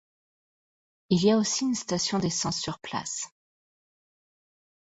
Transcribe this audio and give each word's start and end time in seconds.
Il 1.11 1.21
y 1.23 1.29
a 1.29 1.37
aussi 1.37 1.63
une 1.63 1.75
station 1.75 2.17
d’essence 2.17 2.59
sur 2.59 2.79
place. 2.79 3.29